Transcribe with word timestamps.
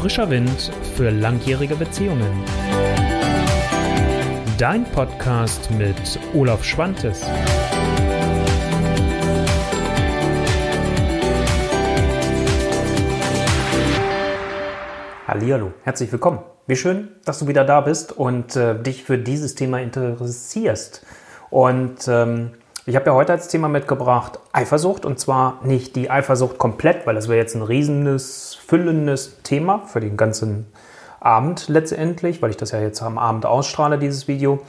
Frischer 0.00 0.30
Wind 0.30 0.70
für 0.94 1.10
langjährige 1.10 1.74
Beziehungen. 1.74 2.44
Dein 4.56 4.84
Podcast 4.84 5.72
mit 5.72 5.96
Olaf 6.34 6.62
Schwantes. 6.62 7.24
Hallihallo, 15.26 15.72
herzlich 15.82 16.12
willkommen. 16.12 16.38
Wie 16.68 16.76
schön, 16.76 17.08
dass 17.24 17.40
du 17.40 17.48
wieder 17.48 17.64
da 17.64 17.80
bist 17.80 18.12
und 18.12 18.54
äh, 18.54 18.80
dich 18.80 19.02
für 19.02 19.18
dieses 19.18 19.56
Thema 19.56 19.80
interessierst. 19.80 21.04
Und 21.50 22.06
ähm, 22.06 22.52
ich 22.88 22.96
habe 22.96 23.04
ja 23.04 23.12
heute 23.12 23.32
als 23.32 23.48
Thema 23.48 23.68
mitgebracht 23.68 24.38
Eifersucht 24.50 25.04
und 25.04 25.20
zwar 25.20 25.58
nicht 25.62 25.94
die 25.94 26.10
Eifersucht 26.10 26.56
komplett, 26.56 27.06
weil 27.06 27.14
das 27.14 27.28
wäre 27.28 27.36
jetzt 27.36 27.54
ein 27.54 27.60
riesendes, 27.60 28.58
füllendes 28.66 29.42
Thema 29.42 29.82
für 29.84 30.00
den 30.00 30.16
ganzen 30.16 30.64
Abend 31.20 31.68
letztendlich, 31.68 32.40
weil 32.40 32.48
ich 32.48 32.56
das 32.56 32.70
ja 32.70 32.80
jetzt 32.80 33.02
am 33.02 33.18
Abend 33.18 33.44
ausstrahle, 33.44 33.98
dieses 33.98 34.26
Video, 34.26 34.60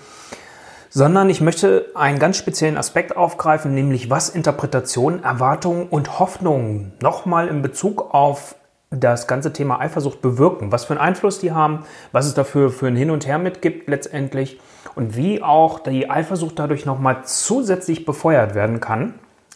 sondern 0.89 1.29
ich 1.29 1.39
möchte 1.39 1.85
einen 1.95 2.19
ganz 2.19 2.35
speziellen 2.35 2.75
Aspekt 2.75 3.15
aufgreifen, 3.15 3.73
nämlich 3.73 4.09
was 4.09 4.27
Interpretationen, 4.27 5.23
Erwartungen 5.23 5.87
und 5.87 6.19
Hoffnungen 6.19 6.91
nochmal 7.01 7.47
in 7.47 7.61
Bezug 7.61 8.13
auf 8.13 8.55
das 8.89 9.27
ganze 9.27 9.53
Thema 9.53 9.79
Eifersucht 9.79 10.21
bewirken, 10.21 10.73
was 10.73 10.83
für 10.83 10.91
einen 10.91 11.01
Einfluss 11.01 11.39
die 11.39 11.53
haben, 11.53 11.85
was 12.11 12.25
es 12.25 12.33
dafür 12.33 12.69
für 12.69 12.87
ein 12.87 12.97
Hin 12.97 13.11
und 13.11 13.25
Her 13.25 13.39
mitgibt 13.39 13.87
letztendlich 13.87 14.59
und 14.95 15.15
wie 15.15 15.41
auch 15.43 15.79
die 15.79 16.09
Eifersucht 16.09 16.57
dadurch 16.59 16.85
nochmal 16.85 17.23
zusätzlich 17.23 18.05
befeuert 18.05 18.55
werden 18.55 18.79
kann. 18.79 19.15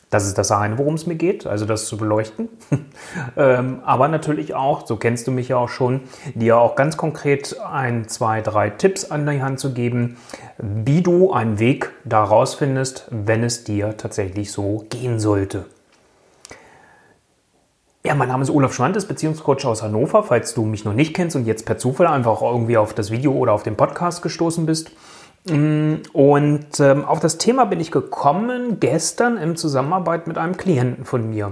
Das 0.09 0.27
ist 0.27 0.37
das 0.37 0.51
eine, 0.51 0.77
worum 0.77 0.93
es 0.93 1.07
mir 1.07 1.15
geht, 1.15 1.47
also 1.47 1.65
das 1.65 1.87
zu 1.87 1.97
beleuchten. 1.97 2.47
ähm, 3.35 3.79
aber 3.83 4.07
natürlich 4.07 4.53
auch, 4.53 4.85
so 4.85 4.97
kennst 4.97 5.25
du 5.25 5.31
mich 5.31 5.47
ja 5.47 5.57
auch 5.57 5.69
schon, 5.69 6.01
dir 6.35 6.59
auch 6.59 6.75
ganz 6.75 6.97
konkret 6.97 7.59
ein, 7.59 8.07
zwei, 8.07 8.41
drei 8.41 8.69
Tipps 8.69 9.09
an 9.09 9.25
die 9.25 9.41
Hand 9.41 9.59
zu 9.59 9.73
geben, 9.73 10.17
wie 10.59 11.01
du 11.01 11.33
einen 11.33 11.57
Weg 11.57 11.89
daraus 12.05 12.53
findest, 12.53 13.07
wenn 13.09 13.43
es 13.43 13.63
dir 13.63 13.97
tatsächlich 13.97 14.51
so 14.51 14.85
gehen 14.91 15.19
sollte. 15.19 15.65
Ja, 18.05 18.13
mein 18.15 18.27
Name 18.27 18.43
ist 18.43 18.49
Olaf 18.49 18.73
Schwantes, 18.73 19.05
Beziehungscoach 19.05 19.65
aus 19.65 19.81
Hannover. 19.81 20.23
Falls 20.23 20.53
du 20.53 20.65
mich 20.65 20.83
noch 20.83 20.93
nicht 20.93 21.13
kennst 21.15 21.37
und 21.37 21.45
jetzt 21.45 21.65
per 21.65 21.77
Zufall 21.77 22.05
einfach 22.05 22.41
irgendwie 22.41 22.75
auf 22.75 22.93
das 22.93 23.11
Video 23.11 23.31
oder 23.31 23.53
auf 23.53 23.63
den 23.63 23.77
Podcast 23.77 24.21
gestoßen 24.21 24.65
bist. 24.65 24.91
Mm, 25.45 25.95
und 26.13 26.79
ähm, 26.79 27.05
auf 27.05 27.19
das 27.19 27.37
Thema 27.37 27.65
bin 27.65 27.79
ich 27.79 27.91
gekommen 27.91 28.79
gestern 28.79 29.37
in 29.37 29.55
Zusammenarbeit 29.55 30.27
mit 30.27 30.37
einem 30.37 30.57
Klienten 30.57 31.05
von 31.05 31.29
mir. 31.29 31.51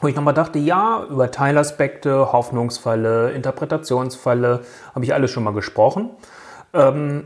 Wo 0.00 0.08
ich 0.08 0.16
nochmal 0.16 0.34
dachte, 0.34 0.58
ja, 0.58 1.06
über 1.08 1.30
Teilaspekte, 1.30 2.32
Hoffnungsfalle, 2.32 3.30
Interpretationsfalle 3.32 4.60
habe 4.94 5.04
ich 5.04 5.14
alles 5.14 5.30
schon 5.30 5.44
mal 5.44 5.54
gesprochen. 5.54 6.10
Ähm, 6.74 7.24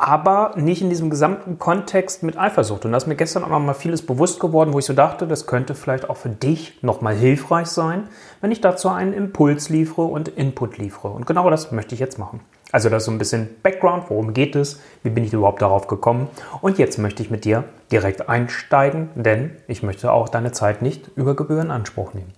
aber 0.00 0.52
nicht 0.56 0.80
in 0.80 0.88
diesem 0.88 1.10
gesamten 1.10 1.58
Kontext 1.58 2.22
mit 2.22 2.38
Eifersucht. 2.38 2.86
Und 2.86 2.92
da 2.92 2.96
ist 2.96 3.06
mir 3.06 3.16
gestern 3.16 3.44
auch 3.44 3.50
noch 3.50 3.60
mal 3.60 3.74
vieles 3.74 4.00
bewusst 4.06 4.40
geworden, 4.40 4.72
wo 4.72 4.78
ich 4.78 4.86
so 4.86 4.94
dachte, 4.94 5.26
das 5.26 5.46
könnte 5.46 5.74
vielleicht 5.74 6.08
auch 6.08 6.16
für 6.16 6.30
dich 6.30 6.82
noch 6.82 7.02
mal 7.02 7.14
hilfreich 7.14 7.66
sein, 7.66 8.08
wenn 8.40 8.50
ich 8.50 8.62
dazu 8.62 8.88
einen 8.88 9.12
Impuls 9.12 9.68
liefere 9.68 10.06
und 10.06 10.28
Input 10.28 10.78
liefere. 10.78 11.08
Und 11.08 11.26
genau 11.26 11.50
das 11.50 11.70
möchte 11.70 11.94
ich 11.94 12.00
jetzt 12.00 12.18
machen. 12.18 12.40
Also 12.72 12.88
das 12.88 13.02
ist 13.02 13.06
so 13.06 13.12
ein 13.12 13.18
bisschen 13.18 13.48
Background, 13.62 14.04
worum 14.08 14.32
geht 14.32 14.54
es, 14.54 14.80
wie 15.02 15.10
bin 15.10 15.24
ich 15.24 15.32
überhaupt 15.32 15.62
darauf 15.62 15.86
gekommen. 15.86 16.28
Und 16.60 16.78
jetzt 16.78 16.98
möchte 16.98 17.22
ich 17.22 17.30
mit 17.30 17.44
dir 17.44 17.64
direkt 17.90 18.28
einsteigen, 18.28 19.10
denn 19.14 19.56
ich 19.66 19.82
möchte 19.82 20.12
auch 20.12 20.28
deine 20.28 20.52
Zeit 20.52 20.82
nicht 20.82 21.10
über 21.16 21.34
Gebühren 21.34 21.66
in 21.66 21.70
Anspruch 21.70 22.14
nehmen. 22.14 22.32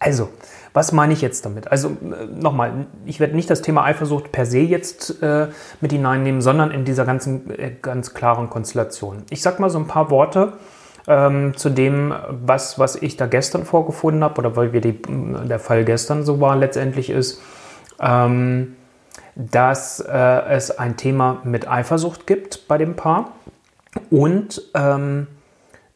Also, 0.00 0.28
was 0.74 0.92
meine 0.92 1.12
ich 1.14 1.22
jetzt 1.22 1.46
damit? 1.46 1.70
Also 1.70 1.88
äh, 1.88 2.26
nochmal, 2.26 2.86
ich 3.06 3.20
werde 3.20 3.34
nicht 3.34 3.48
das 3.48 3.62
Thema 3.62 3.84
Eifersucht 3.84 4.32
per 4.32 4.44
se 4.44 4.58
jetzt 4.58 5.22
äh, 5.22 5.48
mit 5.80 5.92
hineinnehmen, 5.92 6.42
sondern 6.42 6.72
in 6.72 6.84
dieser 6.84 7.06
ganzen 7.06 7.48
äh, 7.58 7.72
ganz 7.80 8.12
klaren 8.12 8.50
Konstellation. 8.50 9.22
Ich 9.30 9.40
sage 9.40 9.62
mal 9.62 9.70
so 9.70 9.78
ein 9.78 9.86
paar 9.86 10.10
Worte 10.10 10.54
ähm, 11.06 11.56
zu 11.56 11.70
dem, 11.70 12.12
was, 12.28 12.78
was 12.78 12.96
ich 12.96 13.16
da 13.16 13.26
gestern 13.26 13.64
vorgefunden 13.64 14.24
habe 14.24 14.38
oder 14.40 14.56
weil 14.56 14.72
wir 14.72 14.80
die, 14.80 15.00
der 15.00 15.58
Fall 15.58 15.84
gestern 15.84 16.24
so 16.24 16.40
war 16.40 16.56
letztendlich 16.56 17.08
ist, 17.08 17.40
ähm, 18.00 18.76
dass 19.36 20.00
äh, 20.00 20.12
es 20.48 20.70
ein 20.78 20.96
Thema 20.96 21.40
mit 21.44 21.68
Eifersucht 21.68 22.26
gibt 22.26 22.68
bei 22.68 22.78
dem 22.78 22.96
Paar 22.96 23.32
und 24.10 24.62
ähm, 24.74 25.26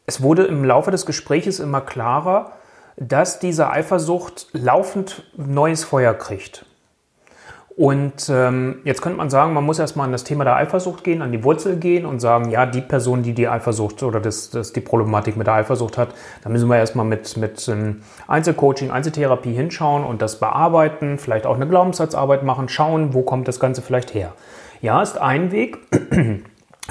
es 0.05 0.21
wurde 0.21 0.45
im 0.45 0.63
Laufe 0.63 0.91
des 0.91 1.05
Gespräches 1.05 1.59
immer 1.59 1.81
klarer, 1.81 2.53
dass 2.97 3.39
diese 3.39 3.69
Eifersucht 3.69 4.47
laufend 4.53 5.23
neues 5.37 5.83
Feuer 5.83 6.13
kriegt. 6.13 6.65
Und 7.79 8.27
ähm, 8.27 8.79
jetzt 8.83 9.01
könnte 9.01 9.17
man 9.17 9.29
sagen, 9.29 9.53
man 9.53 9.63
muss 9.63 9.79
erstmal 9.79 10.05
an 10.05 10.11
das 10.11 10.25
Thema 10.25 10.43
der 10.43 10.57
Eifersucht 10.57 11.01
gehen, 11.01 11.21
an 11.21 11.31
die 11.31 11.45
Wurzel 11.45 11.77
gehen 11.77 12.05
und 12.05 12.19
sagen, 12.19 12.49
ja, 12.49 12.65
die 12.65 12.81
Person, 12.81 13.23
die 13.23 13.31
die 13.31 13.47
Eifersucht 13.47 14.03
oder 14.03 14.19
das, 14.19 14.49
das 14.49 14.73
die 14.73 14.81
Problematik 14.81 15.37
mit 15.37 15.47
der 15.47 15.53
Eifersucht 15.53 15.97
hat, 15.97 16.09
da 16.43 16.49
müssen 16.49 16.67
wir 16.67 16.75
erstmal 16.75 17.05
mit, 17.05 17.37
mit 17.37 17.69
ähm, 17.69 18.01
Einzelcoaching, 18.27 18.91
Einzeltherapie 18.91 19.53
hinschauen 19.53 20.03
und 20.03 20.21
das 20.21 20.41
bearbeiten, 20.41 21.17
vielleicht 21.17 21.45
auch 21.45 21.55
eine 21.55 21.69
Glaubenssatzarbeit 21.69 22.43
machen, 22.43 22.67
schauen, 22.67 23.13
wo 23.13 23.21
kommt 23.21 23.47
das 23.47 23.61
Ganze 23.61 23.81
vielleicht 23.81 24.13
her. 24.13 24.33
Ja, 24.81 25.01
ist 25.01 25.17
ein 25.17 25.53
Weg. 25.53 25.77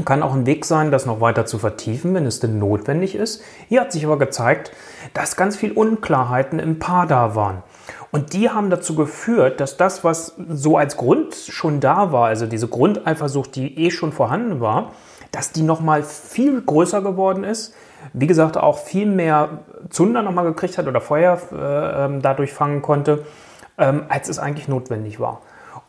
Kann 0.07 0.23
auch 0.23 0.33
ein 0.33 0.47
Weg 0.47 0.65
sein, 0.65 0.91
das 0.91 1.05
noch 1.05 1.21
weiter 1.21 1.45
zu 1.45 1.59
vertiefen, 1.59 2.15
wenn 2.15 2.25
es 2.25 2.41
denn 2.41 2.59
notwendig 2.59 3.15
ist. 3.15 3.43
Hier 3.69 3.83
hat 3.83 3.93
sich 3.93 4.07
aber 4.07 4.17
gezeigt, 4.17 4.73
dass 5.13 5.37
ganz 5.37 5.55
viel 5.55 5.73
Unklarheiten 5.73 6.59
im 6.59 6.79
Paar 6.79 7.07
da 7.07 7.35
waren. 7.35 7.63
Und 8.11 8.33
die 8.33 8.51
haben 8.51 8.71
dazu 8.71 8.95
geführt, 8.95 9.61
dass 9.61 9.77
das, 9.77 10.05
was 10.05 10.35
so 10.49 10.77
als 10.77 10.97
Grund 10.97 11.35
schon 11.35 11.81
da 11.81 12.13
war, 12.13 12.27
also 12.27 12.47
diese 12.47 12.69
Grundeifersucht, 12.69 13.55
die 13.57 13.79
eh 13.79 13.91
schon 13.91 14.13
vorhanden 14.13 14.61
war, 14.61 14.93
dass 15.33 15.53
die 15.53 15.63
nochmal 15.63 16.03
viel 16.03 16.61
größer 16.61 17.03
geworden 17.03 17.45
ist. 17.45 17.75
Wie 18.13 18.27
gesagt, 18.27 18.57
auch 18.57 18.79
viel 18.79 19.07
mehr 19.07 19.61
Zunder 19.91 20.23
nochmal 20.23 20.45
gekriegt 20.45 20.79
hat 20.79 20.87
oder 20.87 21.01
Feuer 21.01 21.39
äh, 21.53 22.05
ähm, 22.05 22.23
dadurch 22.23 22.53
fangen 22.53 22.81
konnte, 22.81 23.25
ähm, 23.77 24.05
als 24.09 24.29
es 24.29 24.39
eigentlich 24.39 24.69
notwendig 24.69 25.21
war. 25.21 25.43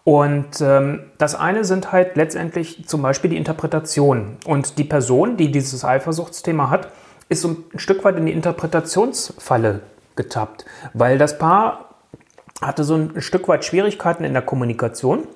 Und 0.04 0.62
ähm, 0.62 1.04
das 1.18 1.36
eine 1.36 1.64
sind 1.66 1.92
halt 1.92 2.16
letztendlich 2.16 2.88
zum 2.88 3.02
Beispiel 3.02 3.30
die 3.30 3.38
Interpretation. 3.38 4.38
Und 4.46 4.78
die 4.78 4.84
Person, 4.84 5.38
die 5.38 5.52
dieses 5.52 5.86
Eifersuchtsthema 5.86 6.70
hat, 6.70 6.92
ist 7.30 7.42
so 7.42 7.50
ein 7.50 7.80
Stück 7.80 8.04
weit 8.04 8.18
in 8.18 8.26
die 8.26 8.32
Interpretationsfalle 8.32 9.82
getappt, 10.16 10.66
weil 10.94 11.18
das 11.18 11.38
Paar 11.38 11.89
hatte 12.62 12.84
so 12.84 12.96
ein 12.96 13.22
Stück 13.22 13.48
weit 13.48 13.66
Schwierigkeiten 13.66 14.24
in 14.24 14.34
der 14.34 14.42
Kommunikation. 14.42 15.28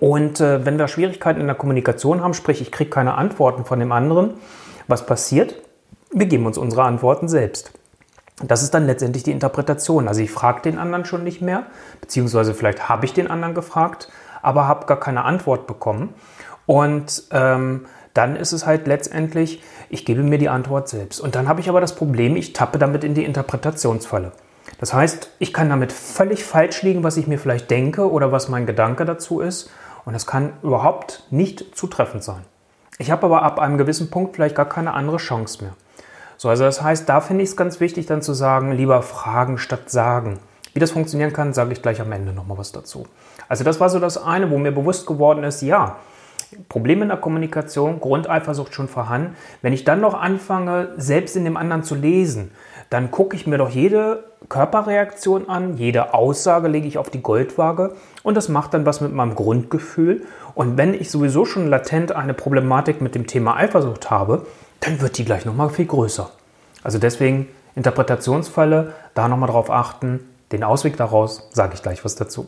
Und 0.00 0.40
äh, 0.40 0.64
wenn 0.64 0.78
wir 0.78 0.88
Schwierigkeiten 0.88 1.40
in 1.40 1.46
der 1.46 1.56
Kommunikation 1.56 2.22
haben, 2.22 2.34
sprich 2.34 2.60
ich 2.60 2.72
kriege 2.72 2.90
keine 2.90 3.14
Antworten 3.14 3.64
von 3.64 3.78
dem 3.78 3.92
anderen, 3.92 4.34
was 4.88 5.06
passiert? 5.06 5.56
Wir 6.10 6.26
geben 6.26 6.46
uns 6.46 6.58
unsere 6.58 6.84
Antworten 6.84 7.28
selbst. 7.28 7.72
Das 8.44 8.62
ist 8.62 8.74
dann 8.74 8.86
letztendlich 8.86 9.22
die 9.22 9.30
Interpretation. 9.30 10.08
Also 10.08 10.20
ich 10.20 10.30
frage 10.30 10.62
den 10.62 10.78
anderen 10.78 11.04
schon 11.04 11.24
nicht 11.24 11.42
mehr, 11.42 11.66
beziehungsweise 12.00 12.54
vielleicht 12.54 12.88
habe 12.88 13.04
ich 13.04 13.12
den 13.12 13.30
anderen 13.30 13.54
gefragt, 13.54 14.08
aber 14.40 14.66
habe 14.66 14.86
gar 14.86 14.98
keine 14.98 15.24
Antwort 15.24 15.66
bekommen. 15.66 16.14
Und 16.66 17.24
ähm, 17.30 17.86
dann 18.14 18.36
ist 18.36 18.52
es 18.52 18.66
halt 18.66 18.86
letztendlich, 18.86 19.62
ich 19.88 20.04
gebe 20.04 20.22
mir 20.22 20.38
die 20.38 20.48
Antwort 20.48 20.88
selbst. 20.88 21.20
Und 21.20 21.34
dann 21.34 21.48
habe 21.48 21.60
ich 21.60 21.68
aber 21.68 21.80
das 21.80 21.94
Problem, 21.94 22.36
ich 22.36 22.52
tappe 22.52 22.78
damit 22.78 23.04
in 23.04 23.14
die 23.14 23.24
Interpretationsfalle. 23.24 24.32
Das 24.82 24.92
heißt, 24.92 25.30
ich 25.38 25.52
kann 25.52 25.68
damit 25.68 25.92
völlig 25.92 26.42
falsch 26.42 26.82
liegen, 26.82 27.04
was 27.04 27.16
ich 27.16 27.28
mir 27.28 27.38
vielleicht 27.38 27.70
denke 27.70 28.10
oder 28.10 28.32
was 28.32 28.48
mein 28.48 28.66
Gedanke 28.66 29.04
dazu 29.04 29.38
ist. 29.38 29.70
Und 30.04 30.12
das 30.12 30.26
kann 30.26 30.54
überhaupt 30.64 31.22
nicht 31.30 31.76
zutreffend 31.76 32.24
sein. 32.24 32.42
Ich 32.98 33.12
habe 33.12 33.26
aber 33.26 33.44
ab 33.44 33.60
einem 33.60 33.78
gewissen 33.78 34.10
Punkt 34.10 34.34
vielleicht 34.34 34.56
gar 34.56 34.68
keine 34.68 34.94
andere 34.94 35.18
Chance 35.18 35.62
mehr. 35.62 35.74
So, 36.36 36.48
also 36.48 36.64
das 36.64 36.82
heißt, 36.82 37.08
da 37.08 37.20
finde 37.20 37.44
ich 37.44 37.50
es 37.50 37.56
ganz 37.56 37.78
wichtig, 37.78 38.06
dann 38.06 38.22
zu 38.22 38.32
sagen, 38.32 38.72
lieber 38.72 39.02
fragen 39.02 39.56
statt 39.56 39.88
sagen. 39.88 40.40
Wie 40.74 40.80
das 40.80 40.90
funktionieren 40.90 41.32
kann, 41.32 41.52
sage 41.52 41.72
ich 41.72 41.80
gleich 41.80 42.00
am 42.00 42.10
Ende 42.10 42.32
nochmal 42.32 42.58
was 42.58 42.72
dazu. 42.72 43.06
Also 43.48 43.62
das 43.62 43.78
war 43.78 43.88
so 43.88 44.00
das 44.00 44.20
eine, 44.20 44.50
wo 44.50 44.58
mir 44.58 44.72
bewusst 44.72 45.06
geworden 45.06 45.44
ist, 45.44 45.62
ja, 45.62 45.98
Probleme 46.68 47.02
in 47.02 47.08
der 47.10 47.18
Kommunikation, 47.18 48.00
Grundeifersucht 48.00 48.74
schon 48.74 48.88
vorhanden. 48.88 49.36
Wenn 49.60 49.74
ich 49.74 49.84
dann 49.84 50.00
noch 50.00 50.14
anfange, 50.14 50.88
selbst 50.96 51.36
in 51.36 51.44
dem 51.44 51.56
anderen 51.56 51.84
zu 51.84 51.94
lesen, 51.94 52.50
dann 52.90 53.12
gucke 53.12 53.36
ich 53.36 53.46
mir 53.46 53.58
doch 53.58 53.70
jede 53.70 54.31
Körperreaktion 54.52 55.48
an, 55.48 55.78
jede 55.78 56.12
Aussage 56.12 56.68
lege 56.68 56.86
ich 56.86 56.98
auf 56.98 57.08
die 57.08 57.22
Goldwaage 57.22 57.94
und 58.22 58.36
das 58.36 58.50
macht 58.50 58.74
dann 58.74 58.84
was 58.84 59.00
mit 59.00 59.10
meinem 59.10 59.34
Grundgefühl. 59.34 60.26
Und 60.54 60.76
wenn 60.76 60.92
ich 60.92 61.10
sowieso 61.10 61.46
schon 61.46 61.68
latent 61.68 62.12
eine 62.12 62.34
Problematik 62.34 63.00
mit 63.00 63.14
dem 63.14 63.26
Thema 63.26 63.56
Eifersucht 63.56 64.10
habe, 64.10 64.46
dann 64.80 65.00
wird 65.00 65.16
die 65.16 65.24
gleich 65.24 65.46
nochmal 65.46 65.70
viel 65.70 65.86
größer. 65.86 66.30
Also 66.82 66.98
deswegen 66.98 67.48
Interpretationsfalle, 67.76 68.92
da 69.14 69.26
nochmal 69.26 69.48
drauf 69.48 69.70
achten, 69.70 70.20
den 70.52 70.64
Ausweg 70.64 70.98
daraus, 70.98 71.48
sage 71.54 71.72
ich 71.72 71.82
gleich 71.82 72.04
was 72.04 72.16
dazu. 72.16 72.46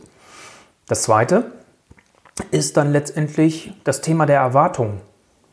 Das 0.87 1.01
zweite, 1.01 1.45
ist 2.51 2.77
dann 2.77 2.91
letztendlich 2.91 3.73
das 3.83 4.01
Thema 4.01 4.27
der 4.27 4.41
Erwartung. 4.41 5.01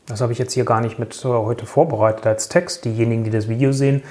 Das 0.07 0.19
habe 0.19 0.33
ich 0.33 0.39
jetzt 0.39 0.53
hier 0.53 0.65
gar 0.65 0.81
nicht 0.81 0.99
mit 0.99 1.23
äh, 1.23 1.27
heute 1.27 1.65
vorbereitet 1.65 2.27
als 2.27 2.49
Text. 2.49 2.83
Diejenigen, 2.85 3.23
die 3.23 3.29
das 3.29 3.47
Video 3.47 3.71
sehen, 3.71 4.03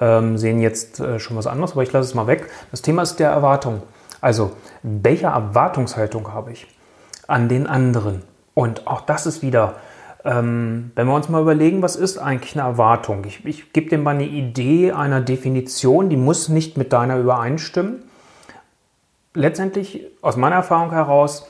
ähm, 0.00 0.38
sehen 0.38 0.60
jetzt 0.60 1.00
äh, 1.00 1.18
schon 1.18 1.36
was 1.36 1.46
anderes, 1.46 1.72
aber 1.72 1.82
ich 1.82 1.92
lasse 1.92 2.08
es 2.08 2.14
mal 2.14 2.26
weg. 2.26 2.48
Das 2.70 2.82
Thema 2.82 3.02
ist 3.02 3.16
der 3.16 3.30
Erwartung. 3.30 3.82
Also, 4.20 4.52
welche 4.82 5.26
Erwartungshaltung 5.26 6.32
habe 6.32 6.52
ich 6.52 6.68
an 7.26 7.48
den 7.48 7.66
anderen? 7.66 8.22
Und 8.54 8.86
auch 8.86 9.00
das 9.00 9.26
ist 9.26 9.42
wieder, 9.42 9.76
ähm, 10.24 10.92
wenn 10.94 11.06
wir 11.06 11.14
uns 11.14 11.28
mal 11.28 11.42
überlegen, 11.42 11.82
was 11.82 11.96
ist 11.96 12.18
eigentlich 12.18 12.58
eine 12.58 12.68
Erwartung? 12.68 13.24
Ich, 13.24 13.44
ich 13.44 13.72
gebe 13.72 13.88
dir 13.88 13.98
mal 13.98 14.14
eine 14.14 14.26
Idee 14.26 14.92
einer 14.92 15.20
Definition, 15.20 16.10
die 16.10 16.16
muss 16.16 16.48
nicht 16.48 16.76
mit 16.76 16.92
deiner 16.92 17.18
übereinstimmen. 17.18 18.04
Letztendlich, 19.34 20.06
aus 20.22 20.36
meiner 20.36 20.56
Erfahrung 20.56 20.90
heraus, 20.90 21.48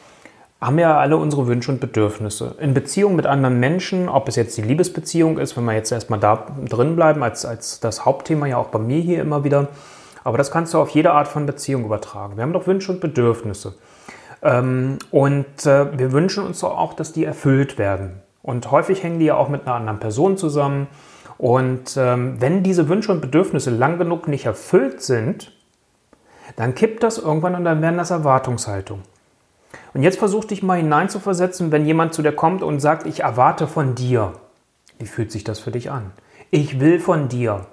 haben 0.60 0.76
wir 0.76 0.88
alle 0.88 1.16
unsere 1.16 1.46
Wünsche 1.46 1.72
und 1.72 1.80
Bedürfnisse. 1.80 2.54
In 2.60 2.74
Beziehung 2.74 3.16
mit 3.16 3.26
anderen 3.26 3.58
Menschen, 3.58 4.08
ob 4.08 4.28
es 4.28 4.36
jetzt 4.36 4.58
die 4.58 4.62
Liebesbeziehung 4.62 5.38
ist, 5.38 5.56
wenn 5.56 5.64
wir 5.64 5.72
jetzt 5.72 5.90
erstmal 5.90 6.20
da 6.20 6.46
drin 6.68 6.96
bleiben, 6.96 7.22
als, 7.22 7.46
als 7.46 7.80
das 7.80 8.04
Hauptthema 8.04 8.46
ja 8.46 8.58
auch 8.58 8.68
bei 8.68 8.78
mir 8.78 9.00
hier 9.00 9.22
immer 9.22 9.42
wieder. 9.42 9.68
Aber 10.22 10.36
das 10.36 10.50
kannst 10.50 10.74
du 10.74 10.78
auf 10.78 10.90
jede 10.90 11.12
Art 11.12 11.28
von 11.28 11.46
Beziehung 11.46 11.84
übertragen. 11.84 12.36
Wir 12.36 12.42
haben 12.42 12.52
doch 12.52 12.66
Wünsche 12.66 12.92
und 12.92 13.00
Bedürfnisse. 13.00 13.74
Ähm, 14.42 14.98
und 15.10 15.64
äh, 15.64 15.98
wir 15.98 16.12
wünschen 16.12 16.44
uns 16.44 16.62
auch, 16.62 16.92
dass 16.92 17.12
die 17.12 17.24
erfüllt 17.24 17.78
werden. 17.78 18.20
Und 18.42 18.70
häufig 18.70 19.02
hängen 19.02 19.18
die 19.18 19.26
ja 19.26 19.36
auch 19.36 19.48
mit 19.48 19.66
einer 19.66 19.76
anderen 19.76 19.98
Person 19.98 20.36
zusammen. 20.36 20.88
Und 21.38 21.96
ähm, 21.96 22.36
wenn 22.38 22.62
diese 22.62 22.90
Wünsche 22.90 23.12
und 23.12 23.22
Bedürfnisse 23.22 23.70
lang 23.70 23.96
genug 23.96 24.28
nicht 24.28 24.44
erfüllt 24.44 25.00
sind, 25.00 25.52
dann 26.56 26.74
kippt 26.74 27.02
das 27.02 27.16
irgendwann 27.16 27.54
und 27.54 27.64
dann 27.64 27.80
werden 27.80 27.96
das 27.96 28.10
Erwartungshaltungen. 28.10 29.04
Und 29.94 30.02
jetzt 30.02 30.18
versuch 30.18 30.44
dich 30.44 30.62
mal 30.62 30.78
hineinzuversetzen, 30.78 31.72
wenn 31.72 31.86
jemand 31.86 32.14
zu 32.14 32.22
dir 32.22 32.32
kommt 32.32 32.62
und 32.62 32.80
sagt, 32.80 33.06
ich 33.06 33.20
erwarte 33.20 33.66
von 33.66 33.94
dir. 33.94 34.32
Wie 34.98 35.06
fühlt 35.06 35.32
sich 35.32 35.44
das 35.44 35.58
für 35.58 35.70
dich 35.70 35.90
an? 35.90 36.12
Ich 36.50 36.80
will 36.80 37.00
von 37.00 37.28
dir. 37.28 37.66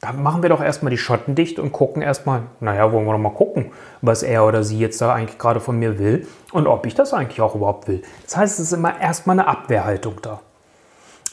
Dann 0.00 0.22
machen 0.22 0.42
wir 0.42 0.48
doch 0.48 0.62
erstmal 0.62 0.90
die 0.90 0.98
Schotten 0.98 1.34
dicht 1.34 1.58
und 1.58 1.72
gucken 1.72 2.02
erstmal, 2.02 2.42
naja, 2.60 2.92
wollen 2.92 3.04
wir 3.04 3.12
doch 3.12 3.18
mal 3.18 3.30
gucken, 3.30 3.72
was 4.00 4.22
er 4.22 4.46
oder 4.46 4.62
sie 4.62 4.78
jetzt 4.78 5.00
da 5.00 5.12
eigentlich 5.12 5.38
gerade 5.38 5.58
von 5.58 5.78
mir 5.78 5.98
will 5.98 6.26
und 6.52 6.68
ob 6.68 6.86
ich 6.86 6.94
das 6.94 7.12
eigentlich 7.12 7.40
auch 7.40 7.56
überhaupt 7.56 7.88
will. 7.88 8.02
Das 8.24 8.36
heißt, 8.36 8.60
es 8.60 8.66
ist 8.66 8.72
immer 8.72 9.00
erstmal 9.00 9.38
eine 9.38 9.48
Abwehrhaltung 9.48 10.22
da. 10.22 10.40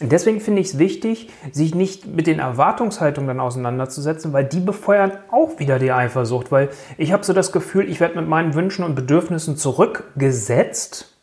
Deswegen 0.01 0.41
finde 0.41 0.61
ich 0.61 0.67
es 0.67 0.77
wichtig, 0.77 1.29
sich 1.51 1.73
nicht 1.73 2.05
mit 2.05 2.27
den 2.27 2.39
Erwartungshaltungen 2.39 3.29
dann 3.29 3.39
auseinanderzusetzen, 3.39 4.33
weil 4.33 4.43
die 4.43 4.59
befeuern 4.59 5.13
auch 5.31 5.57
wieder 5.57 5.79
die 5.79 5.91
Eifersucht, 5.93 6.51
weil 6.51 6.69
ich 6.97 7.13
habe 7.13 7.23
so 7.23 7.31
das 7.31 7.53
Gefühl, 7.53 7.89
ich 7.89 8.01
werde 8.01 8.19
mit 8.19 8.27
meinen 8.27 8.55
Wünschen 8.55 8.83
und 8.83 8.95
Bedürfnissen 8.95 9.55
zurückgesetzt 9.55 11.15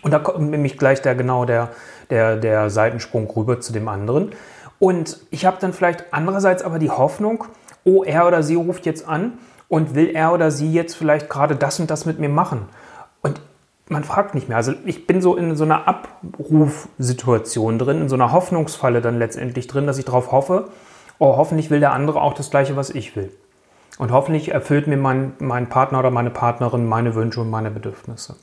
und 0.00 0.10
da 0.10 0.18
kommt 0.18 0.50
nämlich 0.50 0.78
gleich 0.78 1.02
der 1.02 1.14
genau 1.14 1.44
der, 1.44 1.70
der, 2.10 2.36
der 2.36 2.70
Seitensprung 2.70 3.28
rüber 3.30 3.60
zu 3.60 3.72
dem 3.72 3.88
anderen. 3.88 4.30
Und 4.78 5.20
ich 5.30 5.44
habe 5.44 5.58
dann 5.60 5.72
vielleicht 5.72 6.12
andererseits 6.12 6.62
aber 6.62 6.78
die 6.78 6.90
Hoffnung, 6.90 7.44
oh, 7.84 8.02
er 8.02 8.26
oder 8.26 8.42
sie 8.42 8.54
ruft 8.54 8.86
jetzt 8.86 9.06
an 9.06 9.38
und 9.68 9.94
will 9.94 10.10
er 10.12 10.32
oder 10.32 10.50
sie 10.50 10.72
jetzt 10.72 10.96
vielleicht 10.96 11.28
gerade 11.28 11.56
das 11.56 11.78
und 11.78 11.90
das 11.90 12.04
mit 12.04 12.18
mir 12.18 12.28
machen. 12.28 12.68
Man 13.92 14.04
fragt 14.04 14.34
nicht 14.34 14.48
mehr. 14.48 14.56
Also 14.56 14.72
ich 14.86 15.06
bin 15.06 15.20
so 15.20 15.36
in 15.36 15.54
so 15.54 15.64
einer 15.64 15.86
Abrufsituation 15.86 17.78
drin, 17.78 18.00
in 18.00 18.08
so 18.08 18.14
einer 18.14 18.32
Hoffnungsfalle 18.32 19.02
dann 19.02 19.18
letztendlich 19.18 19.66
drin, 19.66 19.86
dass 19.86 19.98
ich 19.98 20.06
darauf 20.06 20.32
hoffe, 20.32 20.68
oh, 21.18 21.36
hoffentlich 21.36 21.70
will 21.70 21.80
der 21.80 21.92
andere 21.92 22.22
auch 22.22 22.32
das 22.32 22.50
Gleiche, 22.50 22.74
was 22.74 22.88
ich 22.88 23.14
will. 23.16 23.30
Und 23.98 24.10
hoffentlich 24.10 24.50
erfüllt 24.50 24.86
mir 24.86 24.96
mein, 24.96 25.34
mein 25.40 25.68
Partner 25.68 25.98
oder 25.98 26.10
meine 26.10 26.30
Partnerin 26.30 26.86
meine 26.86 27.14
Wünsche 27.14 27.42
und 27.42 27.50
meine 27.50 27.70
Bedürfnisse. 27.70 28.36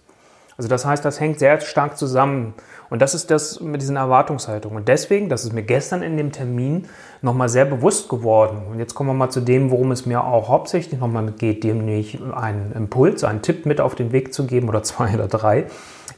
Also 0.60 0.68
das 0.68 0.84
heißt, 0.84 1.06
das 1.06 1.22
hängt 1.22 1.40
sehr 1.40 1.62
stark 1.62 1.98
zusammen. 1.98 2.54
Und 2.90 3.02
das 3.02 3.14
ist 3.14 3.32
das 3.32 3.62
mit 3.62 3.82
diesen 3.82 3.96
Erwartungshaltungen. 3.96 4.80
Und 4.80 4.90
deswegen, 4.90 5.30
das 5.30 5.46
ist 5.46 5.54
mir 5.54 5.64
gestern 5.64 6.02
in 6.02 6.18
dem 6.18 6.34
Termin 6.34 6.90
nochmal 7.22 7.48
sehr 7.48 7.64
bewusst 7.64 8.10
geworden. 8.10 8.64
Und 8.70 8.78
jetzt 8.78 8.94
kommen 8.94 9.10
wir 9.10 9.14
mal 9.14 9.30
zu 9.30 9.40
dem, 9.40 9.72
worum 9.72 9.94
es 9.94 10.06
mir 10.06 10.22
auch 10.22 10.50
hauptsächlich 10.50 11.00
nochmal 11.00 11.32
geht, 11.32 11.64
dem 11.64 11.86
nämlich 11.86 12.20
einen 12.34 12.74
Impuls, 12.74 13.24
einen 13.24 13.42
Tipp 13.42 13.66
mit 13.66 13.80
auf 13.80 13.96
den 13.96 14.12
Weg 14.12 14.34
zu 14.34 14.46
geben 14.48 14.68
oder 14.68 14.84
zwei 14.84 15.14
oder 15.14 15.30
drei, 15.30 15.68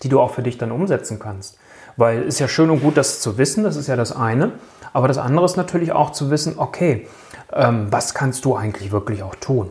die 0.01 0.09
du 0.09 0.19
auch 0.19 0.31
für 0.31 0.41
dich 0.41 0.57
dann 0.57 0.71
umsetzen 0.71 1.19
kannst. 1.19 1.59
Weil 1.95 2.21
es 2.21 2.29
ist 2.29 2.39
ja 2.39 2.47
schön 2.47 2.71
und 2.71 2.81
gut, 2.81 2.97
das 2.97 3.19
zu 3.19 3.37
wissen, 3.37 3.63
das 3.63 3.75
ist 3.75 3.85
ja 3.85 3.95
das 3.95 4.11
eine. 4.11 4.53
Aber 4.91 5.07
das 5.07 5.19
andere 5.19 5.45
ist 5.45 5.55
natürlich 5.55 5.91
auch 5.91 6.13
zu 6.13 6.31
wissen, 6.31 6.55
okay, 6.57 7.05
ähm, 7.53 7.89
was 7.91 8.15
kannst 8.15 8.43
du 8.45 8.55
eigentlich 8.55 8.91
wirklich 8.91 9.21
auch 9.21 9.35
tun? 9.35 9.69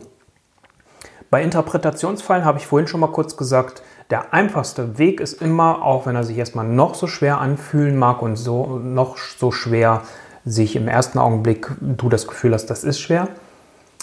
Bei 1.29 1.43
Interpretationsfallen 1.43 2.45
habe 2.45 2.57
ich 2.59 2.67
vorhin 2.67 2.87
schon 2.87 3.01
mal 3.01 3.11
kurz 3.11 3.35
gesagt, 3.35 3.83
der 4.11 4.33
einfachste 4.33 4.97
Weg 4.97 5.21
ist 5.21 5.41
immer, 5.41 5.83
auch 5.83 6.05
wenn 6.05 6.15
er 6.15 6.23
sich 6.23 6.37
erstmal 6.37 6.67
noch 6.67 6.95
so 6.95 7.07
schwer 7.07 7.39
anfühlen 7.39 7.97
mag 7.97 8.21
und 8.21 8.35
so 8.35 8.77
noch 8.77 9.17
so 9.17 9.51
schwer 9.51 10.01
sich 10.43 10.75
im 10.75 10.87
ersten 10.87 11.17
Augenblick 11.17 11.71
du 11.79 12.09
das 12.09 12.27
Gefühl 12.27 12.53
hast, 12.53 12.65
das 12.67 12.83
ist 12.83 12.99
schwer, 12.99 13.29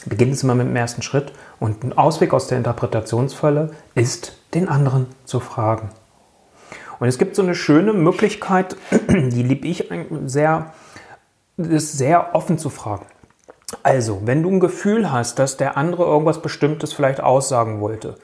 beginnt 0.07 0.33
es 0.33 0.43
immer 0.43 0.55
mit 0.55 0.67
dem 0.67 0.77
ersten 0.77 1.03
Schritt 1.03 1.33
und 1.61 1.85
ein 1.85 1.97
Ausweg 1.97 2.33
aus 2.33 2.47
der 2.47 2.59
Interpretationsfalle 2.59 3.71
ist, 3.95 4.39
den 4.55 4.69
anderen 4.69 5.07
zu 5.25 5.41
fragen. 5.41 5.91
Und 7.01 7.09
es 7.09 7.19
gibt 7.19 7.37
so 7.37 7.43
eine 7.43 7.55
schöne 7.55 7.93
Möglichkeit, 7.93 8.77
die 9.09 9.43
liebe 9.43 9.67
ich 9.67 9.91
sehr, 10.25 10.73
ist 11.57 11.99
sehr 11.99 12.35
offen 12.35 12.59
zu 12.59 12.71
fragen. 12.71 13.07
Also, 13.83 14.23
wenn 14.25 14.43
du 14.43 14.51
ein 14.51 14.61
Gefühl 14.61 15.13
hast, 15.13 15.39
dass 15.39 15.59
der 15.59 15.77
andere 15.77 16.05
irgendwas 16.05 16.41
Bestimmtes 16.41 16.95
vielleicht 16.95 17.21
aussagen 17.21 17.81
wollte, 17.81 18.15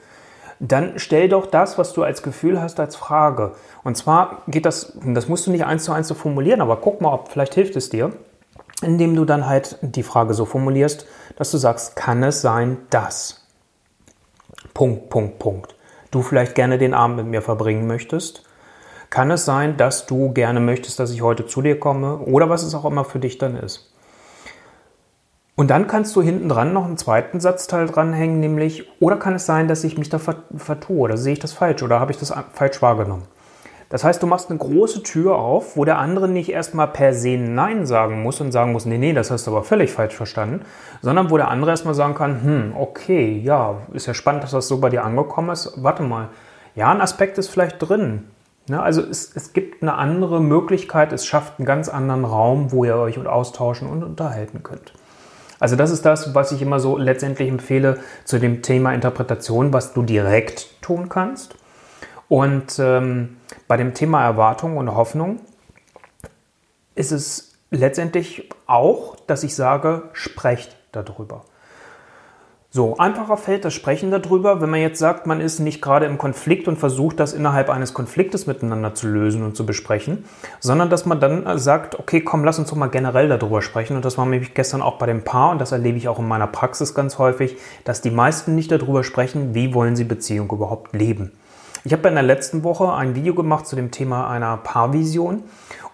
dann 0.59 0.93
stell 0.97 1.29
doch 1.29 1.47
das, 1.47 1.77
was 1.77 1.93
du 1.93 2.03
als 2.03 2.23
Gefühl 2.23 2.61
hast, 2.61 2.79
als 2.79 2.95
Frage. 2.95 3.53
Und 3.83 3.97
zwar 3.97 4.43
geht 4.47 4.65
das, 4.65 4.97
das 5.03 5.27
musst 5.27 5.47
du 5.47 5.51
nicht 5.51 5.65
eins 5.65 5.83
zu 5.83 5.91
eins 5.91 6.07
so 6.07 6.13
formulieren, 6.13 6.61
aber 6.61 6.77
guck 6.77 7.01
mal, 7.01 7.13
ob 7.13 7.29
vielleicht 7.29 7.55
hilft 7.55 7.75
es 7.75 7.89
dir, 7.89 8.11
indem 8.81 9.15
du 9.15 9.25
dann 9.25 9.47
halt 9.47 9.77
die 9.81 10.03
Frage 10.03 10.33
so 10.33 10.45
formulierst, 10.45 11.05
dass 11.35 11.51
du 11.51 11.57
sagst, 11.57 11.95
kann 11.95 12.23
es 12.23 12.41
sein, 12.41 12.77
dass 12.89 13.45
Punkt, 14.73 15.09
Punkt, 15.09 15.39
Punkt. 15.39 15.75
Du 16.11 16.21
vielleicht 16.21 16.55
gerne 16.55 16.77
den 16.77 16.93
Abend 16.93 17.17
mit 17.17 17.27
mir 17.27 17.41
verbringen 17.41 17.87
möchtest. 17.87 18.43
Kann 19.09 19.31
es 19.31 19.45
sein, 19.45 19.77
dass 19.77 20.05
du 20.05 20.31
gerne 20.33 20.59
möchtest, 20.59 20.99
dass 20.99 21.11
ich 21.11 21.21
heute 21.21 21.45
zu 21.45 21.61
dir 21.61 21.79
komme 21.79 22.17
oder 22.17 22.49
was 22.49 22.63
es 22.63 22.75
auch 22.75 22.85
immer 22.85 23.05
für 23.05 23.19
dich 23.19 23.37
dann 23.37 23.55
ist. 23.55 23.94
Und 25.55 25.69
dann 25.69 25.87
kannst 25.87 26.15
du 26.15 26.21
hinten 26.21 26.49
dran 26.49 26.73
noch 26.73 26.85
einen 26.85 26.97
zweiten 26.97 27.39
Satzteil 27.39 27.87
dranhängen, 27.87 28.41
nämlich, 28.41 28.89
oder 28.99 29.15
kann 29.15 29.35
es 29.35 29.45
sein, 29.45 29.69
dass 29.69 29.85
ich 29.85 29.97
mich 29.97 30.09
da 30.09 30.19
vertue, 30.19 30.99
oder 30.99 31.17
sehe 31.17 31.33
ich 31.33 31.39
das 31.39 31.53
falsch, 31.53 31.81
oder 31.81 32.01
habe 32.01 32.11
ich 32.11 32.17
das 32.17 32.33
falsch 32.53 32.81
wahrgenommen? 32.81 33.23
Das 33.89 34.03
heißt, 34.03 34.21
du 34.21 34.27
machst 34.27 34.49
eine 34.49 34.59
große 34.59 35.03
Tür 35.03 35.35
auf, 35.35 35.77
wo 35.77 35.85
der 35.85 35.99
andere 35.99 36.27
nicht 36.27 36.49
erstmal 36.49 36.87
per 36.87 37.13
se 37.13 37.37
Nein 37.37 37.85
sagen 37.85 38.23
muss 38.23 38.41
und 38.41 38.51
sagen 38.51 38.73
muss, 38.73 38.85
nee, 38.85 38.97
nee, 38.97 39.13
das 39.13 39.31
hast 39.31 39.47
du 39.47 39.51
aber 39.51 39.63
völlig 39.63 39.93
falsch 39.93 40.15
verstanden, 40.15 40.65
sondern 41.01 41.29
wo 41.29 41.37
der 41.37 41.49
andere 41.49 41.71
erstmal 41.71 41.93
sagen 41.93 42.15
kann, 42.15 42.43
hm, 42.43 42.73
okay, 42.77 43.39
ja, 43.39 43.75
ist 43.93 44.07
ja 44.07 44.13
spannend, 44.13 44.43
dass 44.43 44.51
das 44.51 44.67
so 44.67 44.79
bei 44.79 44.89
dir 44.89 45.05
angekommen 45.05 45.51
ist. 45.51 45.81
Warte 45.81 46.03
mal, 46.03 46.29
ja, 46.73 46.91
ein 46.91 46.99
Aspekt 46.99 47.37
ist 47.37 47.47
vielleicht 47.47 47.77
drin. 47.79 48.25
Ja, 48.67 48.81
also 48.81 49.01
es, 49.01 49.31
es 49.35 49.53
gibt 49.53 49.83
eine 49.83 49.93
andere 49.93 50.41
Möglichkeit, 50.41 51.13
es 51.13 51.25
schafft 51.25 51.59
einen 51.59 51.67
ganz 51.67 51.87
anderen 51.87 52.25
Raum, 52.25 52.71
wo 52.71 52.83
ihr 52.83 52.95
euch 52.95 53.23
austauschen 53.25 53.87
und 53.87 54.03
unterhalten 54.03 54.63
könnt. 54.63 54.93
Also 55.59 55.75
das 55.75 55.91
ist 55.91 56.05
das, 56.05 56.35
was 56.35 56.51
ich 56.51 56.61
immer 56.61 56.79
so 56.79 56.97
letztendlich 56.97 57.49
empfehle 57.49 57.99
zu 58.23 58.39
dem 58.39 58.61
Thema 58.61 58.93
Interpretation, 58.93 59.73
was 59.73 59.93
du 59.93 60.03
direkt 60.03 60.81
tun 60.81 61.09
kannst. 61.09 61.55
Und 62.27 62.79
ähm, 62.79 63.37
bei 63.67 63.77
dem 63.77 63.93
Thema 63.93 64.23
Erwartung 64.23 64.77
und 64.77 64.95
Hoffnung 64.95 65.39
ist 66.95 67.11
es 67.11 67.53
letztendlich 67.71 68.49
auch, 68.65 69.15
dass 69.27 69.43
ich 69.43 69.55
sage, 69.55 70.03
sprecht 70.13 70.75
darüber. 70.91 71.45
So, 72.75 72.97
einfacher 72.97 73.37
fällt 73.37 73.63
das 73.63 73.73
Sprechen 73.73 74.11
darüber, 74.11 74.59
wenn 74.59 74.69
man 74.69 74.81
jetzt 74.81 74.99
sagt, 74.99 75.27
man 75.27 75.39
ist 75.39 75.59
nicht 75.59 75.81
gerade 75.81 76.07
im 76.07 76.17
Konflikt 76.17 76.67
und 76.67 76.77
versucht, 76.77 77.21
das 77.21 77.31
innerhalb 77.31 77.69
eines 77.69 77.93
Konfliktes 77.93 78.47
miteinander 78.47 78.93
zu 78.93 79.07
lösen 79.07 79.43
und 79.43 79.55
zu 79.55 79.65
besprechen, 79.65 80.25
sondern 80.59 80.89
dass 80.89 81.05
man 81.05 81.21
dann 81.21 81.57
sagt, 81.57 81.97
okay, 81.97 82.19
komm, 82.19 82.43
lass 82.43 82.59
uns 82.59 82.69
doch 82.69 82.75
mal 82.75 82.87
generell 82.87 83.29
darüber 83.29 83.61
sprechen. 83.61 83.95
Und 83.95 84.03
das 84.03 84.17
war 84.17 84.25
nämlich 84.25 84.53
gestern 84.53 84.81
auch 84.81 84.97
bei 84.97 85.05
dem 85.05 85.23
Paar, 85.23 85.51
und 85.51 85.61
das 85.61 85.71
erlebe 85.71 85.97
ich 85.97 86.09
auch 86.09 86.19
in 86.19 86.27
meiner 86.27 86.47
Praxis 86.47 86.93
ganz 86.93 87.17
häufig, 87.17 87.55
dass 87.85 88.01
die 88.01 88.11
meisten 88.11 88.55
nicht 88.55 88.73
darüber 88.73 89.05
sprechen, 89.05 89.55
wie 89.55 89.73
wollen 89.73 89.95
sie 89.95 90.03
Beziehung 90.03 90.51
überhaupt 90.51 90.93
leben. 90.93 91.31
Ich 91.85 91.93
habe 91.93 92.09
in 92.09 92.15
der 92.15 92.23
letzten 92.23 92.65
Woche 92.65 92.91
ein 92.91 93.15
Video 93.15 93.35
gemacht 93.35 93.67
zu 93.67 93.77
dem 93.77 93.91
Thema 93.91 94.29
einer 94.29 94.57
Paarvision 94.57 95.43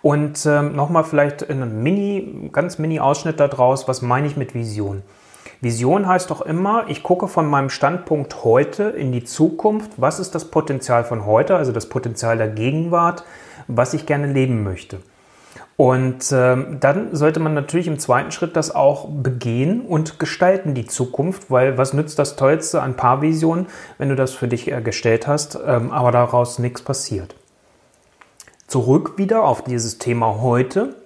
und 0.01 0.47
ähm, 0.47 0.75
nochmal 0.75 1.03
vielleicht 1.03 1.43
in 1.43 1.61
einem 1.61 1.83
Mini, 1.83 2.49
ganz 2.51 2.79
Mini-Ausschnitt 2.79 3.39
daraus, 3.39 3.87
was 3.87 4.01
meine 4.01 4.25
ich 4.25 4.35
mit 4.35 4.55
Vision. 4.55 5.03
Vision 5.61 6.07
heißt 6.07 6.31
doch 6.31 6.41
immer, 6.41 6.85
ich 6.87 7.03
gucke 7.03 7.27
von 7.27 7.47
meinem 7.47 7.69
Standpunkt 7.69 8.43
heute 8.43 8.83
in 8.85 9.11
die 9.11 9.23
Zukunft. 9.23 9.91
Was 9.97 10.19
ist 10.19 10.33
das 10.33 10.45
Potenzial 10.45 11.03
von 11.03 11.27
heute, 11.27 11.55
also 11.55 11.71
das 11.71 11.87
Potenzial 11.87 12.37
der 12.37 12.47
Gegenwart, 12.47 13.23
was 13.67 13.93
ich 13.93 14.07
gerne 14.07 14.25
leben 14.25 14.63
möchte? 14.63 15.01
Und 15.77 16.31
ähm, 16.31 16.77
dann 16.79 17.15
sollte 17.15 17.39
man 17.39 17.53
natürlich 17.53 17.87
im 17.87 17.99
zweiten 17.99 18.31
Schritt 18.31 18.55
das 18.55 18.73
auch 18.73 19.07
begehen 19.09 19.81
und 19.81 20.19
gestalten, 20.19 20.73
die 20.73 20.87
Zukunft, 20.87 21.51
weil 21.51 21.77
was 21.77 21.93
nützt 21.93 22.17
das 22.17 22.35
Tollste 22.35 22.81
an 22.81 22.95
Paarvision, 22.95 23.67
wenn 23.99 24.09
du 24.09 24.15
das 24.15 24.33
für 24.33 24.47
dich 24.47 24.71
äh, 24.71 24.81
gestellt 24.81 25.27
hast, 25.27 25.59
ähm, 25.65 25.91
aber 25.91 26.11
daraus 26.11 26.57
nichts 26.59 26.81
passiert. 26.81 27.35
Zurück 28.67 29.17
wieder 29.17 29.43
auf 29.43 29.63
dieses 29.63 29.97
Thema 29.99 30.41
heute 30.41 31.00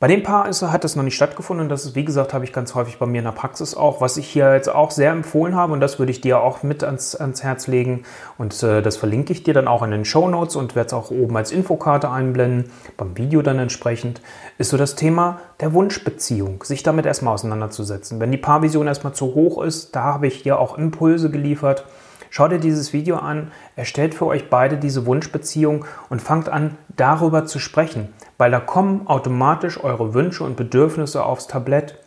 Bei 0.00 0.06
dem 0.06 0.22
Paar 0.22 0.48
ist, 0.48 0.62
hat 0.62 0.84
das 0.84 0.94
noch 0.94 1.02
nicht 1.02 1.16
stattgefunden 1.16 1.64
und 1.64 1.70
das 1.70 1.84
ist, 1.84 1.96
wie 1.96 2.04
gesagt, 2.04 2.32
habe 2.32 2.44
ich 2.44 2.52
ganz 2.52 2.76
häufig 2.76 2.98
bei 2.98 3.06
mir 3.06 3.18
in 3.18 3.24
der 3.24 3.32
Praxis 3.32 3.74
auch, 3.74 4.00
was 4.00 4.16
ich 4.16 4.28
hier 4.28 4.54
jetzt 4.54 4.68
auch 4.68 4.92
sehr 4.92 5.10
empfohlen 5.10 5.56
habe 5.56 5.72
und 5.72 5.80
das 5.80 5.98
würde 5.98 6.12
ich 6.12 6.20
dir 6.20 6.40
auch 6.40 6.62
mit 6.62 6.84
ans, 6.84 7.16
ans 7.16 7.42
Herz 7.42 7.66
legen 7.66 8.04
und 8.36 8.62
äh, 8.62 8.80
das 8.80 8.96
verlinke 8.96 9.32
ich 9.32 9.42
dir 9.42 9.54
dann 9.54 9.66
auch 9.66 9.82
in 9.82 9.90
den 9.90 10.04
Show 10.04 10.28
Notes 10.28 10.54
und 10.54 10.76
werde 10.76 10.86
es 10.86 10.92
auch 10.92 11.10
oben 11.10 11.36
als 11.36 11.50
Infokarte 11.50 12.12
einblenden, 12.12 12.70
beim 12.96 13.18
Video 13.18 13.42
dann 13.42 13.58
entsprechend, 13.58 14.20
ist 14.56 14.70
so 14.70 14.76
das 14.76 14.94
Thema 14.94 15.40
der 15.58 15.72
Wunschbeziehung, 15.72 16.62
sich 16.62 16.84
damit 16.84 17.04
erstmal 17.04 17.34
auseinanderzusetzen. 17.34 18.20
Wenn 18.20 18.30
die 18.30 18.38
Paarvision 18.38 18.86
erstmal 18.86 19.14
zu 19.14 19.34
hoch 19.34 19.60
ist, 19.60 19.96
da 19.96 20.04
habe 20.04 20.28
ich 20.28 20.44
dir 20.44 20.60
auch 20.60 20.78
Impulse 20.78 21.28
geliefert, 21.28 21.84
Schaut 22.30 22.52
dir 22.52 22.58
dieses 22.58 22.92
Video 22.92 23.16
an, 23.16 23.50
erstellt 23.76 24.14
für 24.14 24.26
euch 24.26 24.50
beide 24.50 24.76
diese 24.76 25.06
Wunschbeziehung 25.06 25.84
und 26.08 26.22
fangt 26.22 26.48
an, 26.48 26.76
darüber 26.96 27.46
zu 27.46 27.58
sprechen, 27.58 28.12
weil 28.36 28.50
da 28.50 28.60
kommen 28.60 29.06
automatisch 29.06 29.82
eure 29.82 30.14
Wünsche 30.14 30.44
und 30.44 30.56
Bedürfnisse 30.56 31.24
aufs 31.24 31.46
Tablett. 31.46 31.98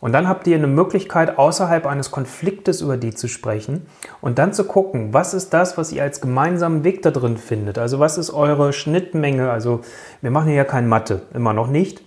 Und 0.00 0.12
dann 0.12 0.28
habt 0.28 0.46
ihr 0.46 0.56
eine 0.56 0.66
Möglichkeit, 0.66 1.38
außerhalb 1.38 1.86
eines 1.86 2.10
Konfliktes 2.10 2.80
über 2.80 2.96
die 2.96 3.14
zu 3.14 3.28
sprechen 3.28 3.86
und 4.20 4.38
dann 4.38 4.52
zu 4.52 4.64
gucken, 4.64 5.14
was 5.14 5.32
ist 5.32 5.54
das, 5.54 5.78
was 5.78 5.90
ihr 5.90 6.02
als 6.02 6.20
gemeinsamen 6.20 6.84
Weg 6.84 7.02
da 7.02 7.10
drin 7.10 7.38
findet. 7.38 7.78
Also 7.78 7.98
was 7.98 8.18
ist 8.18 8.30
eure 8.30 8.72
Schnittmenge? 8.72 9.50
Also 9.50 9.80
wir 10.20 10.30
machen 10.30 10.48
hier 10.48 10.56
ja 10.56 10.64
kein 10.64 10.88
Mathe, 10.88 11.22
immer 11.32 11.54
noch 11.54 11.68
nicht. 11.68 12.02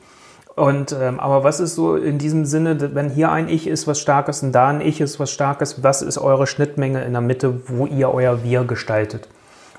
Und, 0.59 0.91
ähm, 0.91 1.21
aber 1.21 1.45
was 1.45 1.61
ist 1.61 1.75
so 1.75 1.95
in 1.95 2.17
diesem 2.17 2.43
Sinne, 2.43 2.93
wenn 2.93 3.09
hier 3.09 3.31
ein 3.31 3.47
Ich 3.47 3.65
ist, 3.65 3.87
was 3.87 3.97
Starkes 4.01 4.43
und 4.43 4.51
da 4.51 4.67
ein 4.67 4.81
Ich 4.81 4.99
ist, 4.99 5.17
was 5.17 5.31
Starkes, 5.31 5.83
was 5.83 6.01
ist 6.01 6.17
eure 6.17 6.47
Schnittmenge 6.47 7.01
in 7.05 7.13
der 7.13 7.21
Mitte, 7.21 7.61
wo 7.69 7.85
ihr 7.85 8.13
euer 8.13 8.43
Wir 8.43 8.65
gestaltet? 8.65 9.29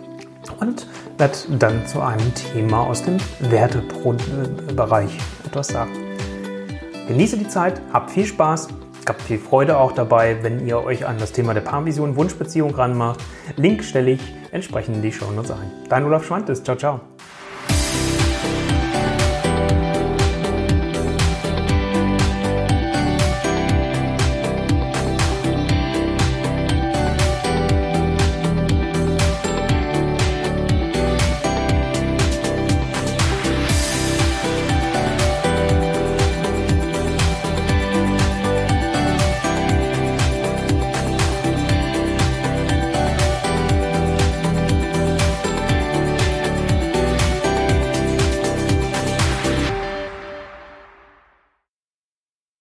Und 0.59 0.87
werde 1.19 1.37
dann 1.59 1.87
zu 1.87 2.01
einem 2.01 2.35
Thema 2.35 2.87
aus 2.87 3.03
dem 3.03 3.19
Wertebereich 3.41 5.19
etwas 5.45 5.69
sagen. 5.69 5.91
Genieße 7.09 7.37
die 7.37 7.49
Zeit, 7.49 7.81
habt 7.93 8.11
viel 8.11 8.25
Spaß, 8.25 8.69
habt 9.07 9.21
viel 9.21 9.39
Freude 9.39 9.79
auch 9.79 9.93
dabei, 9.93 10.39
wenn 10.43 10.67
ihr 10.67 10.83
euch 10.83 11.07
an 11.07 11.19
das 11.19 11.33
Thema 11.33 11.53
der 11.53 11.61
Paarvision 11.61 12.17
Wunschbeziehung 12.17 12.75
ranmacht. 12.75 13.21
Link 13.57 13.85
stelle 13.85 14.13
ich 14.13 14.35
entsprechend 14.53 14.97
in 14.97 15.03
die 15.03 15.13
Show 15.13 15.31
Notes 15.31 15.51
ein. 15.51 15.71
Dein 15.89 16.05
Olaf 16.05 16.25
Schwantes. 16.25 16.63
Ciao, 16.63 16.77
ciao. 16.77 17.01